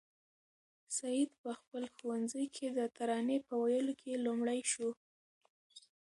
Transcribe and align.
سعید 0.97 1.29
په 1.41 1.51
خپل 1.59 1.83
ښوونځي 1.95 2.45
کې 2.55 2.67
د 2.77 2.79
ترانې 2.97 3.37
په 3.47 3.53
ویلو 3.63 3.93
کې 4.01 4.23
لومړی 4.25 4.61
شو. 4.71 4.89